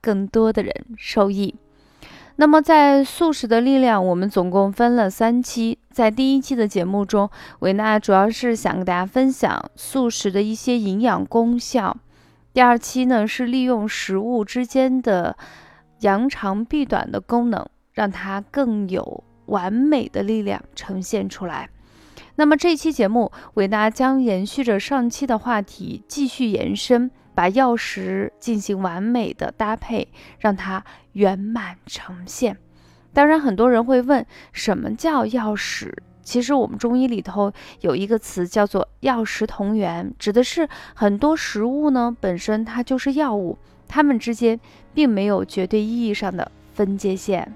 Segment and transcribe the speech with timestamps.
[0.00, 1.54] 更多的人受益。
[2.36, 5.76] 那么，在素食的力量，我们总共分了三期。
[5.90, 11.96] 在第一期的节目中，维娜主要是想跟大家分享素食的一些营养功效。
[12.52, 15.36] 第二期呢，是利用食物之间的
[16.00, 21.68] 扬长避短的功能，让它更有完美的力量呈现出来。
[22.36, 30.08] 那么这期节目，伟娜将延续着上期的话题，继续延伸，把药食进行完美的搭配，
[30.40, 32.58] 让它圆满呈现。
[33.12, 36.02] 当然，很多人会问，什么叫药食？
[36.20, 44.58] 其实我们中医里头有一个词叫做“药食同源”，指的是很多食物呢本身它就是药物，它们之间
[44.92, 47.54] 并没有绝对意义上的分界线。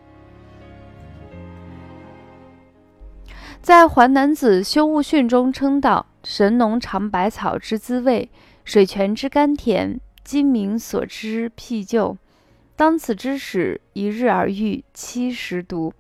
[3.61, 8.31] 在《淮南子·修物训》中称道：“神农尝百草之滋味，
[8.65, 12.17] 水泉之甘甜，今民所知辟就。
[12.77, 15.93] 当此之时，一日而愈七十毒。”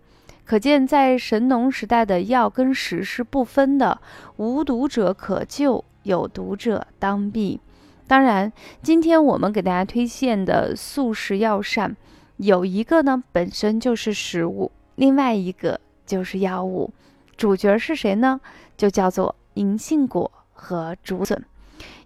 [0.45, 4.01] 可见，在神农时代的药跟食是不分的，
[4.37, 7.61] 无毒者可救，有毒者当避。
[8.07, 8.53] 当然，
[8.83, 11.97] 今天我们给大家推荐的素食药膳，
[12.37, 16.93] 有一个呢本身就是食物，另外一个就是药物。
[17.37, 18.41] 主角是谁呢？
[18.77, 21.43] 就叫做银杏果和竹笋。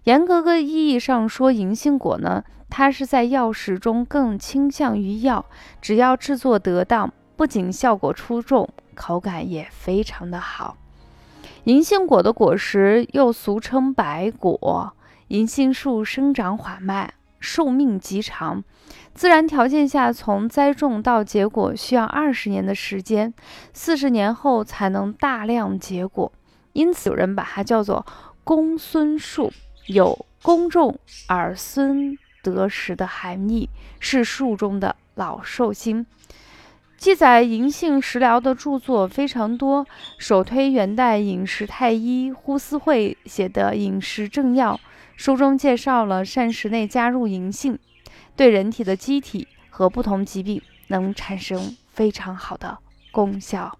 [0.07, 5.45] 严格个意义上说，银杏果呢，它是在药食中更倾向于药，
[5.81, 7.11] 只要制作得当。
[7.35, 10.77] 不仅效果出众，口感也非常的好。
[11.65, 14.93] 银杏果的果实又俗称白果。
[15.27, 18.63] 银杏树生长缓慢，寿命极长，
[19.13, 23.33] 自然条件下从栽种到结果需要二十年的时间，
[23.73, 26.31] 四十年后才能大量结果。
[26.71, 28.05] 因此有人把它叫做
[28.45, 29.51] 公孙树，
[29.87, 36.05] 有公众儿孙得食的含义，是树中的老寿星。
[36.97, 39.85] 记载银杏食疗的著作非常多，
[40.17, 44.75] 首推元代饮食太医呼思慧写的《饮食正要》，
[45.15, 47.77] 书中介绍了膳食内加入银杏，
[48.35, 52.79] 对人体的机体和不同疾病能产生非常好的
[53.11, 53.77] 功效。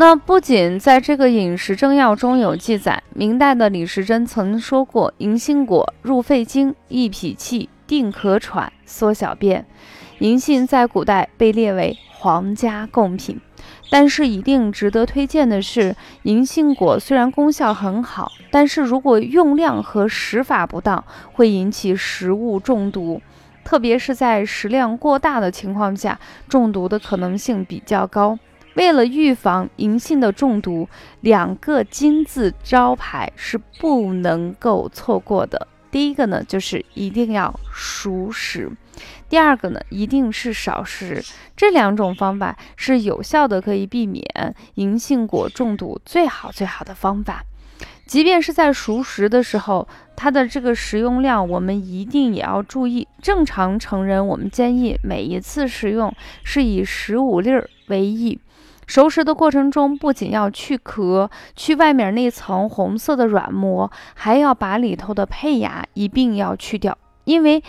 [0.00, 9.66] 那不仅在这个饮食正要中有记载，明代的李时珍曾说过：“银杏果入肺经，益脾气，定咳喘，缩小便。”
[10.20, 13.38] 银杏在古代被列为皇家贡品。
[13.90, 23.20] 但是一定值得推荐的是，银杏果虽然功效很好，但是如果用量和食法不当，会引起食物中毒，
[23.62, 26.18] 特别是在食量过大的情况下，
[26.48, 28.38] 中毒的可能性比较高。
[28.74, 30.88] 为了预防银杏的中毒，
[31.20, 35.66] 两个金字招牌是不能够错过的。
[35.90, 38.68] 第一个呢，就是一定要熟食；
[39.28, 41.20] 第二个呢，一定是少食。
[41.56, 44.24] 这两种方法是有效的，可以避免
[44.74, 47.44] 银杏果中毒最好最好的方法。
[48.06, 53.06] 即便是在熟食的时候，它的这个食用量，我们一定也要注意。
[53.20, 56.12] 正常成人，我们建议每一次食用
[56.44, 58.38] 是以十五粒儿为宜。
[58.90, 66.98] 熟食的过程中，不仅要去壳，去外面那层红色的软膜，还要把里头的胚芽一并要去掉。
[67.22, 67.62] 因为，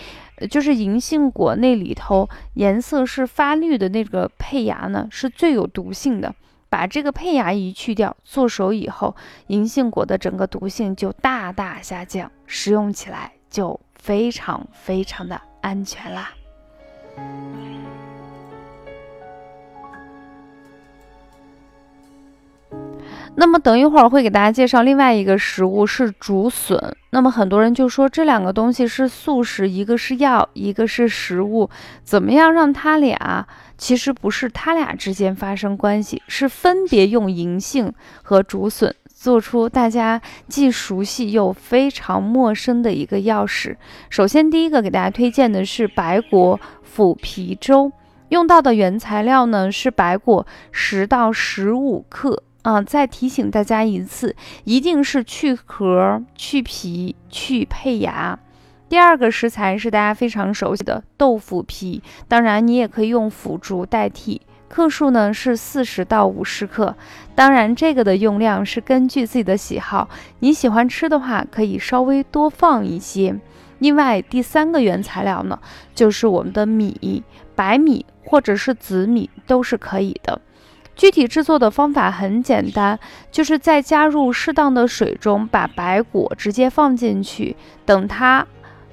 [0.49, 6.33] 就是银杏果那里头颜色是发绿的那个胚芽呢，是最有毒性的。
[6.69, 9.15] 把这个胚芽一去掉，做熟以后，
[9.45, 16.31] 银杏果的整个毒性就大大下降，食用起来就非常非常的安全啦。
[23.33, 26.77] 那么等一会儿会给大家介绍另外一个食物是竹笋。
[27.11, 31.69] 那么很多人就说这两个东西是素食，一个是药，一个是食物，
[32.03, 33.47] 怎么样让它俩？
[33.77, 37.91] 其实不是它俩之间发生关系，是分别用银杏
[38.21, 43.77] 和竹笋做出大家既熟悉又非常陌生的一个药食。
[44.09, 47.91] 首先第一个给大家推荐的是白果腐皮粥，
[48.29, 52.43] 用到的原材料呢是白果十到十五克。
[52.63, 58.37] 啊，再提醒大家一次，一定是去壳、去皮、去胚芽。
[58.87, 64.41] 第二个食材是大家非常熟悉的豆腐皮，当然你也可以用腐竹代替。
[64.67, 66.95] 克数呢是四十到五十克，
[67.35, 70.07] 当然这个的用量是根据自己的喜好，
[70.39, 73.35] 你喜欢吃的话可以稍微多放一些。
[73.79, 75.59] 另外第三个原材料呢
[75.95, 77.23] 就是我们的米，
[77.55, 80.39] 白米或者是紫米都是可以的。
[80.95, 82.99] 具体制作的方法很简单，
[83.31, 87.55] 就是在加入适当的水中，把白果直接放进去，
[87.85, 88.45] 等它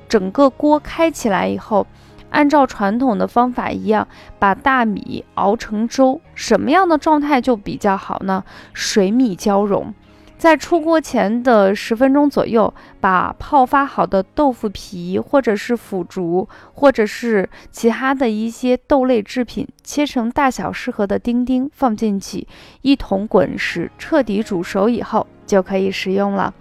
[0.09, 1.87] 整个锅开起来以后。
[2.31, 4.07] 按照传统的方法一样，
[4.39, 8.45] 把大米熬成粥，什么样的状态就比较好呢？
[8.75, 9.95] 水米交融，
[10.39, 22.47] 在出锅前的十分钟左右，把泡发好的豆腐皮或者是腐竹，或者是其他的一些豆类制品，切成大小适合的丁丁放进去，
[22.83, 26.55] 一同滚实，彻底煮熟以后就可以食用了。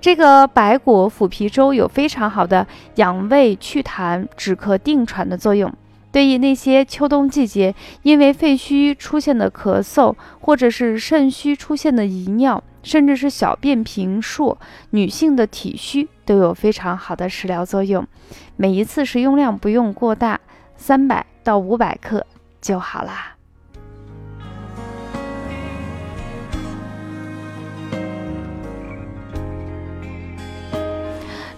[0.00, 2.66] 这个白果腐皮粥有非常好的
[2.96, 5.72] 养胃祛痰、止咳定喘的作用。
[6.10, 14.58] 对于那些秋冬季节因为肺虚出现的咳嗽，或者是肾虚出现的遗尿，甚至是小便频数，
[14.90, 18.06] 女性的体虚都有非常好的食疗作用。
[18.56, 20.40] 每一次食用量不用过大，
[20.76, 22.26] 三百到五百克
[22.60, 23.31] 就好啦。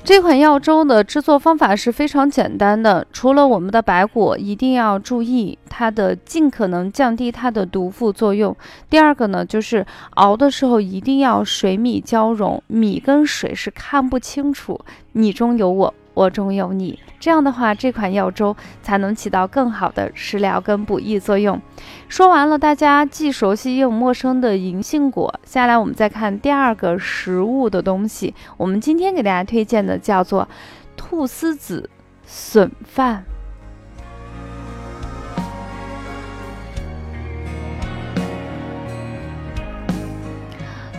[0.04, 8.54] 这款药粥的制作方法是非常简单的，除了我们的白果，一定要注意它的尽可能降低它的毒副作用。
[8.90, 9.84] 第二个呢，就是
[10.16, 14.78] 熬的时候一定要水米交融，米跟水是看不清楚，
[15.12, 15.94] 你中有我。
[16.14, 21.60] 我中有你，这样的话，这款药粥才能起到更好的食疗跟补益作用。
[22.08, 28.34] 说完了，大家既熟悉又陌生的银杏果，下来我们再看第二个食物的东西。
[28.56, 30.48] 我们今天给大家推荐的叫做
[30.96, 31.90] 菟丝子
[32.24, 33.24] 笋饭。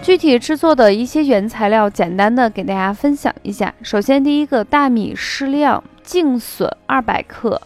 [0.06, 3.74] 具体制作的一些原材料，简单的给大家分享一下。
[3.82, 7.60] 首先，第一个大米适量，净笋二百克，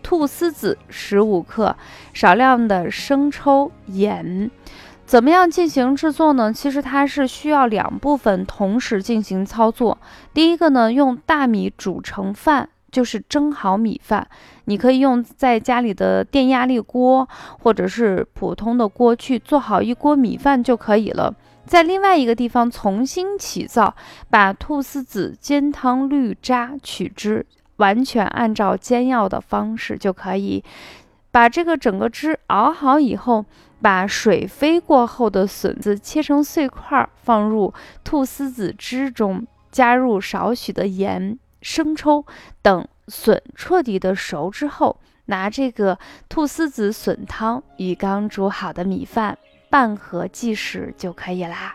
[0.00, 1.74] 菟丝子十五克，
[2.14, 4.48] 少量的生抽、盐。
[5.04, 6.52] 怎么样进行制作呢？
[6.52, 9.98] 其实它是需要两部分同时进行操作。
[10.32, 14.28] 第一个呢，用大米煮成饭，就是蒸好米饭。
[14.66, 17.28] 你可以用在家里的电压力锅
[17.58, 21.34] 或者是普通的锅去做好一锅米饭就可以了。
[21.70, 23.94] 在另外一个地方重新起灶，
[24.28, 27.46] 把菟丝子煎汤滤渣取汁，
[27.76, 30.64] 完全按照煎药的方式就可以
[31.30, 33.44] 把这个整个汁熬好以后，
[33.80, 37.72] 把水飞过后的笋子切成碎块，放入
[38.04, 42.26] 菟丝子汁中，加入少许的盐、生抽
[42.62, 45.96] 等，笋彻底的熟之后，拿这个
[46.28, 49.38] 菟丝子笋汤与刚煮好的米饭。
[49.70, 51.74] 半盒即食就可以啦。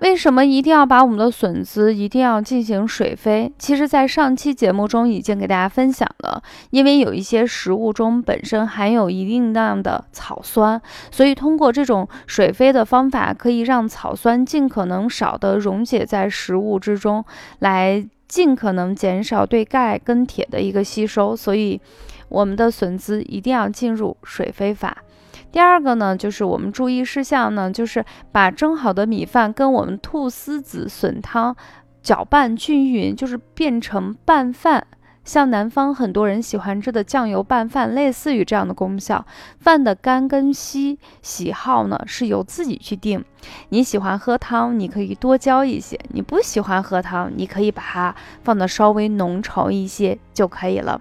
[0.00, 3.52] 为什么一定要把我们的笋子一定要进行水飞？
[3.58, 10.80] 其实，在上期节目中已经给大家分享了，因为有一些食物中本身含有一定量的草酸，
[11.10, 17.24] 所以通过这种水飞的方法，可以让草酸尽可能少的溶解在食物之中，
[17.58, 18.06] 来。
[18.30, 21.80] 尽可能减少对钙跟铁的一个吸收，所以
[22.28, 24.96] 我们的笋子一定要进入水飞法。
[25.50, 31.56] 第二个呢，就是我们注意事项呢，就是把蒸好的米饭跟我们菟丝子笋汤
[32.00, 34.86] 搅拌均匀，就是变成拌饭。
[35.30, 39.24] 像南方很多人喜欢吃的酱油拌饭，类似于这样的功效。
[39.60, 43.24] 饭的干跟稀喜好呢是由自己去定。
[43.68, 51.00] 你喜欢喝汤，你可以多浇一些；你不喜欢喝汤，你可以把它放的稍微浓稠一些就可以了。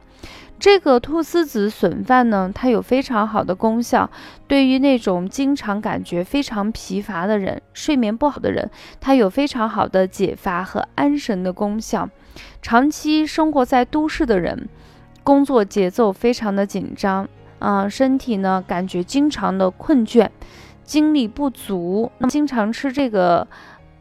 [0.60, 4.10] 这个菟丝子笋饭呢，它有非常好的功效，
[4.46, 12.10] 对于那种经常感觉非常疲乏的人、睡眠不好的人，它有非常好的解乏和安神的功效。
[12.62, 14.68] 长期生活在都市的人，
[15.24, 17.28] 工作节奏非常的紧张，
[17.60, 20.28] 啊，身体呢感觉经常的困倦，
[20.84, 23.48] 精力不足，那么经常吃这个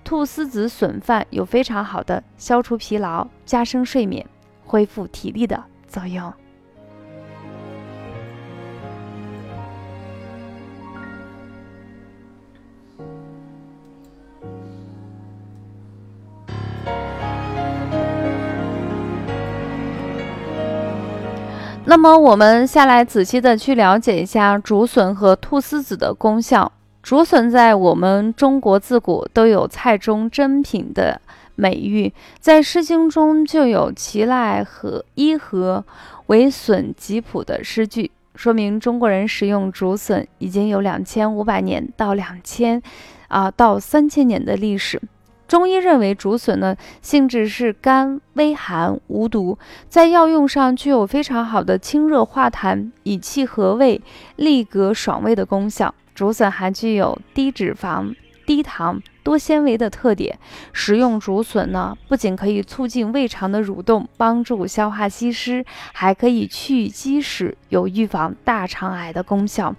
[0.05, 4.27] 菟丝子笋饭，有非常好的消除疲劳、加深睡眠、
[4.65, 6.33] 恢复体力的作用。
[21.85, 26.71] 那么我们下来仔细的去了解一下竹笋和菟丝子的功效。
[27.03, 31.19] 竹笋在我们中国自古都有菜中珍品的
[31.55, 35.83] 美誉，在《诗经》中就有“其赖和伊和，
[36.27, 42.83] 为笋吉朴”的诗句，说明中国人食用竹笋已经有两千五百年到两千
[43.29, 45.01] 啊到三千年的历史。
[45.49, 54.01] 中医认为竹笋呢性质是甘微寒无毒，在药用上具有非常好的清热化痰、以气和胃、
[54.37, 55.95] 利嗝爽胃的功效。
[56.15, 58.15] 竹笋还具有低脂肪、
[58.45, 60.39] 低糖、多纤维的特点。
[60.73, 65.65] 食用竹笋呢，不仅可以促进胃肠的蠕动，帮助消化吸湿，
[65.95, 69.75] 还可以去积食，有预防大肠癌的功效。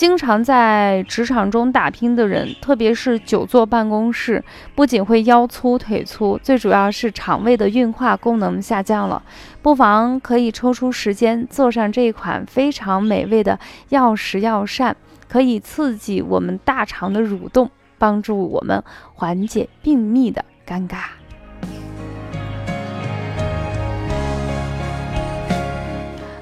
[0.00, 4.42] 经常在职场中打拼的人，特别是久坐办公室，
[4.74, 9.22] 不仅会腰粗腿粗，最主要是肠胃的运化功能下降了。
[9.60, 13.58] 不妨可以抽出时间做上这一款非常美味的
[13.90, 14.96] 药食药膳，
[15.28, 21.19] 可以刺激我们大肠的蠕动，帮助我们缓解便秘的尴尬。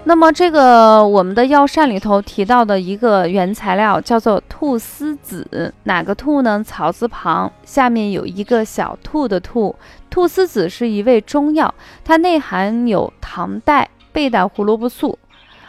[0.09, 6.65] 那么，这个我们的药膳里头提到的一个原材料叫做菟丝子，哪个菟呢？
[6.65, 9.77] 草字旁下面有一个小兔的兔。
[10.11, 11.75] 菟丝子是一味中药，
[12.07, 15.19] 它内含有糖代、贝塔胡萝卜素，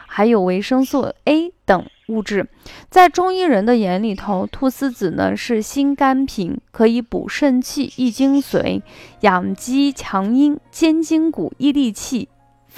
[0.08, 2.48] 还有维生素 A 等物质。
[2.90, 8.82] 在中医人的眼里头，菟丝子呢是心肝平，可以补肾气、益精髓、
[9.20, 12.30] 养肌强阴、坚筋骨、益力气。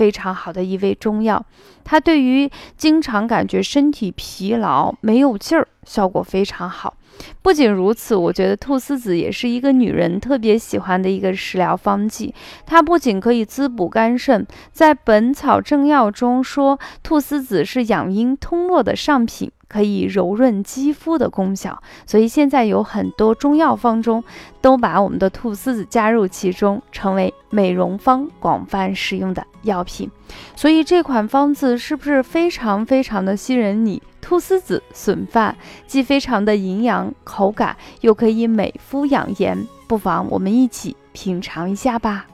[0.02, 1.46] 非常好的一味中药，
[1.84, 6.96] 它对于经常感觉身体疲劳、没有劲儿，效果非常好。
[7.42, 12.34] 不仅如此，我觉得菟丝子也是一个女人特别喜欢的一个食疗方剂。
[12.66, 19.52] 它不仅可以滋补肝肾，在《本草正要》中说，菟丝子是养阴通络的上品。
[19.72, 24.22] 可以柔润肌肤的功效，所以现在有很多中药方中
[24.60, 30.12] 都把我们的菟丝子加入其中，成为美容方广泛使用的药品。
[30.58, 34.04] 所以这款方子是不是非常非常的吸引你？
[34.22, 35.56] 菟丝子笋饭
[35.88, 42.28] 既非常的营养，口感又可以美肤养颜，不妨我们一起品尝一下吧。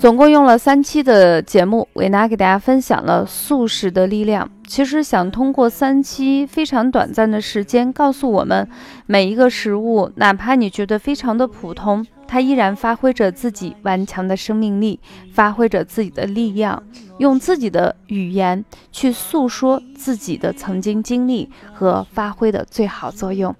[0.00, 4.48] 总共用了三期的节目，维娜给大家分享了素食的力量。
[4.66, 8.66] 其实想通过三期非常短暂的时间，告诉我们
[9.04, 12.06] 每一个食物，哪怕你觉得非常的普通。
[12.30, 15.00] 它依然发挥着自己顽强的生命力，
[15.32, 16.80] 发挥着自己的力量，
[17.18, 23.52] 用自己的语言去诉说自己的曾经经历和发挥的最好作用。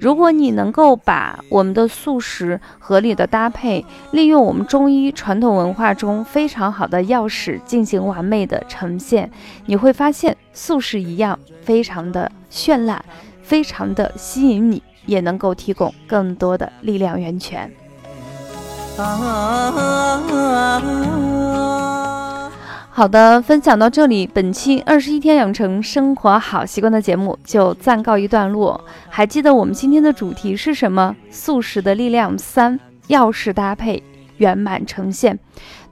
[0.00, 9.30] 如果你能够把我们的素食合理的搭配，利用我们中医传统文化中非常好的药食进行完美的呈现，
[9.66, 13.04] 你会发现素食一样非常的绚烂，
[13.42, 17.70] 非常的吸引你，也能够提供更多的力量源泉。
[22.90, 28.84] 好的，分享到这里，本期二十一天养成生活好习惯的节目就暂告一段落。
[29.08, 31.16] 还记得我们今天的主题是什么？
[31.28, 34.00] 素食的力量三，药食搭配
[34.36, 35.40] 圆满呈现。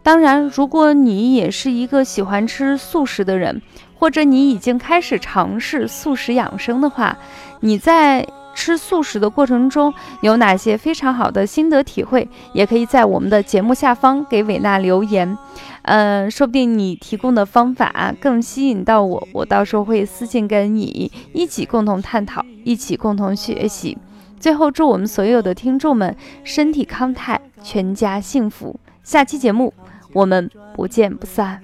[0.05, 3.61] 当然，如果你也是一个喜欢吃素食的人，
[3.99, 7.19] 或者你已经开始尝试素食养生的话，
[7.59, 8.25] 你在。
[8.55, 12.29] 吃素食的过程中有哪些非常好的心得体会？
[12.53, 15.37] 也可以在我们的节目下方给伟娜留言。
[15.83, 23.99] 嗯，说不定你提供的方法更吸引到我，我到时候会私信跟你一起共同探讨，一起共同学习。
[24.39, 28.79] 最后，祝我们所有的听众们身体康泰，全家幸福。
[29.03, 29.73] 下期节目
[30.13, 31.61] 我们不见不散。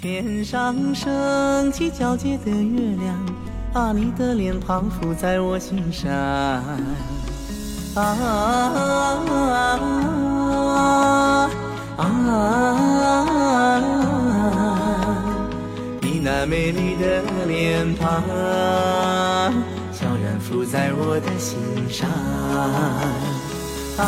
[0.00, 3.51] 天上升起皎洁的月亮。
[3.72, 6.62] 把你的脸庞浮在我心上，啊
[11.96, 12.38] 啊！
[16.02, 18.22] 你那美丽的脸庞，
[19.92, 22.06] 悄然浮在我的心上，
[23.96, 24.02] 啊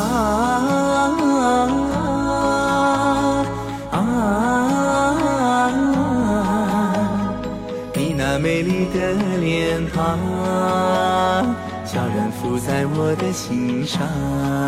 [13.35, 14.64] 心上。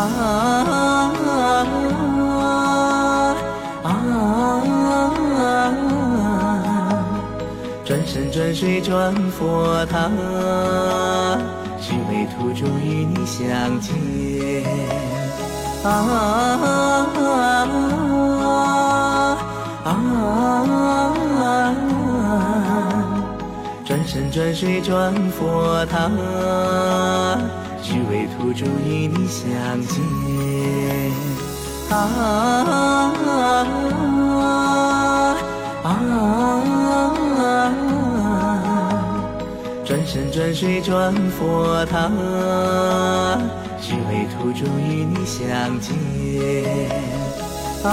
[0.00, 0.06] 啊
[0.64, 1.16] 啊
[7.84, 10.08] 转山转水转佛塔，
[11.80, 13.92] 只为途中与你相见。
[15.82, 16.66] 啊啊
[19.84, 19.88] 啊！
[23.84, 26.08] 转山转水转佛塔，
[27.90, 29.44] 只为途中与你相
[29.82, 30.00] 见。
[31.90, 31.96] 啊
[35.82, 35.86] 啊！
[39.84, 42.08] 转山转水转佛塔，
[43.80, 45.42] 只为途中与你相
[45.80, 45.90] 见。
[47.82, 47.90] 啊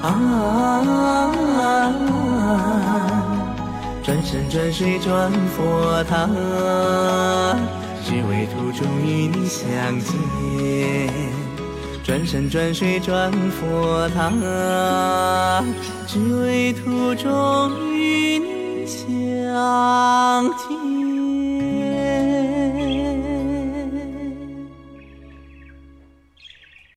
[0.00, 0.14] 啊！
[4.30, 6.28] 转山转水转佛塔，
[8.04, 11.10] 只为途中与你相见。
[12.04, 14.30] 转山转水转佛塔，
[16.06, 19.06] 只为途中与你相
[20.58, 20.97] 见。